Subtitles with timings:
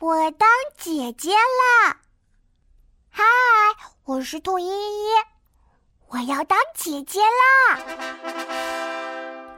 [0.00, 1.96] 我当姐姐了！
[3.10, 3.24] 嗨，
[4.04, 5.06] 我是兔依依，
[6.06, 7.80] 我要当姐姐啦！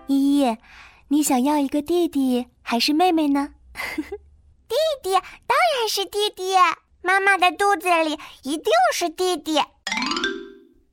[0.07, 0.57] 依依，
[1.09, 3.51] 你想要一个弟弟还是妹妹呢？
[4.67, 6.55] 弟弟当然是弟弟，
[7.03, 9.63] 妈妈的肚子里一定是弟弟。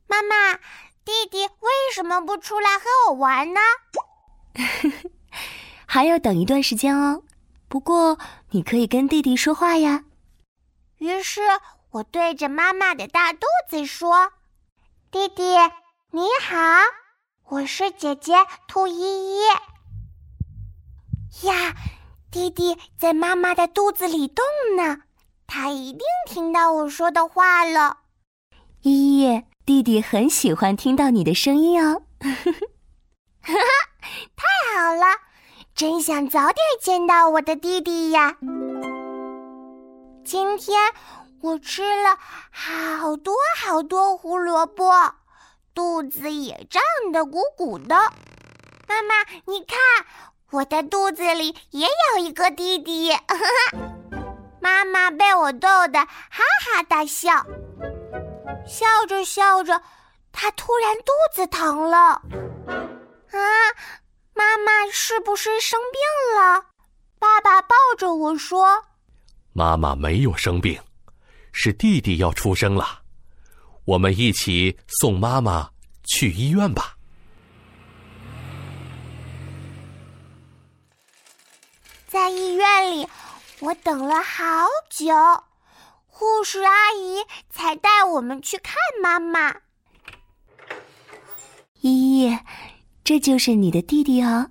[0.06, 0.56] 妈妈，
[1.06, 3.60] 弟弟为什么不出来和我玩呢？
[5.86, 7.22] 还要等一段时间哦。
[7.68, 8.18] 不过
[8.50, 10.04] 你可以跟弟弟说话呀。
[10.96, 11.40] 于是
[11.90, 14.32] 我对着妈妈的大肚子说
[15.12, 15.42] ：“弟弟
[16.10, 16.56] 你好，
[17.44, 18.34] 我是姐姐
[18.66, 19.40] 兔依依。”
[21.46, 21.74] 呀，
[22.30, 24.44] 弟弟在妈妈的肚子里动
[24.76, 25.02] 呢，
[25.46, 27.98] 他一定听到我说的话了。
[28.80, 32.02] 依依，弟弟很喜欢听到你的声音哦。
[32.20, 32.52] 哈哈，
[33.42, 33.87] 太好了。
[35.78, 38.36] 真想早点见到我的弟弟呀！
[40.24, 40.76] 今天
[41.40, 42.18] 我吃了
[42.50, 44.92] 好多好多胡萝卜，
[45.72, 47.94] 肚子也胀得鼓鼓的。
[48.88, 49.78] 妈妈，你看，
[50.50, 53.16] 我的肚子里也有一个弟弟。
[54.60, 56.42] 妈妈被我逗得哈
[56.74, 57.46] 哈大笑，
[58.66, 59.80] 笑着笑着，
[60.32, 62.20] 她突然肚子疼了。
[63.30, 63.40] 啊！
[64.38, 66.00] 妈妈是不是生病
[66.40, 66.66] 了？
[67.18, 68.84] 爸爸抱着我说
[69.52, 70.80] ：“妈妈没有生病，
[71.50, 73.02] 是弟弟要出生了，
[73.84, 75.70] 我们一起送妈妈
[76.04, 76.94] 去医院吧。”
[82.06, 83.08] 在医院里，
[83.58, 85.12] 我等了好久，
[86.06, 89.56] 护士阿姨才带我们去看妈妈。
[91.80, 92.38] 依依。
[93.08, 94.50] 这就是你的弟弟哦，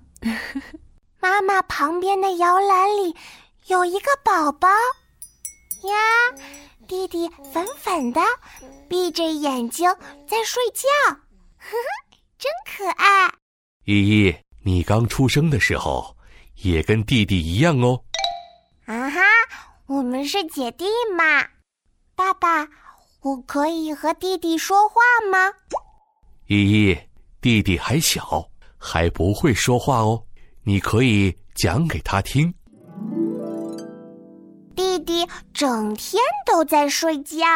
[1.22, 3.14] 妈妈旁边的摇篮里
[3.68, 4.66] 有一个宝宝
[5.88, 5.94] 呀，
[6.88, 8.20] 弟弟粉粉的，
[8.88, 9.88] 闭着眼睛
[10.26, 13.32] 在睡觉，呵呵，真可爱。
[13.84, 13.94] 依
[14.26, 16.16] 依，你刚出生的时候
[16.56, 18.02] 也跟弟弟一样哦。
[18.86, 19.20] 啊哈，
[19.86, 20.84] 我们是姐弟
[21.16, 21.46] 嘛。
[22.16, 22.68] 爸爸，
[23.20, 24.94] 我可以和弟弟说话
[25.30, 25.54] 吗？
[26.48, 26.98] 依依。
[27.40, 30.22] 弟弟还小，还不会说话哦。
[30.64, 32.52] 你可以讲给他听。
[34.74, 37.46] 弟弟整天都在睡觉，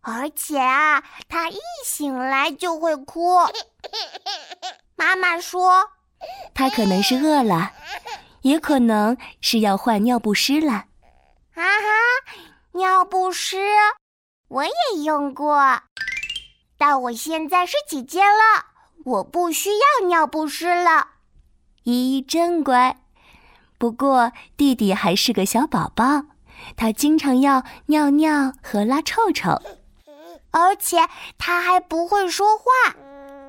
[0.00, 3.38] 而且啊，他一醒来就会哭。
[4.96, 5.84] 妈妈说，
[6.54, 7.72] 他可能是饿了，
[8.42, 10.72] 也可能是要换尿不湿了。
[10.72, 11.90] 啊哈，
[12.72, 13.58] 尿不湿
[14.48, 15.82] 我也用过，
[16.78, 18.71] 但我现在是姐姐了。
[19.04, 21.08] 我不需要尿不湿了，
[21.82, 22.98] 依依真乖。
[23.78, 26.26] 不过弟弟还是个小宝宝，
[26.76, 29.60] 他经常要尿尿和拉臭臭，
[30.52, 30.98] 而且
[31.36, 32.64] 他还不会说话，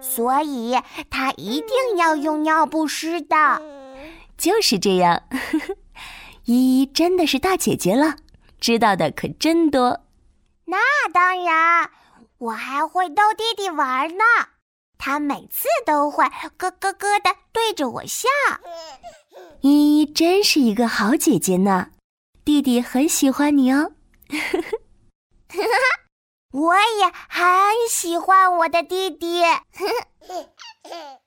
[0.01, 0.75] 所以
[1.11, 3.61] 他一定要用尿不湿的。
[4.35, 5.21] 就是这样，
[6.45, 8.15] 依依真的是大姐姐了，
[8.59, 10.01] 知道的可真多。
[10.65, 10.77] 那
[11.13, 11.91] 当然，
[12.39, 14.23] 我还会逗弟弟玩呢。
[15.05, 16.23] 他每次都会
[16.57, 18.29] 咯咯咯的对着我笑，
[19.59, 21.89] 依依真是一个好姐姐呢，
[22.45, 23.91] 弟弟很喜欢你哦。
[26.53, 27.43] 我也很
[27.89, 29.41] 喜欢我的弟弟。